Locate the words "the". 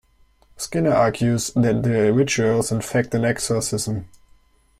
1.83-2.11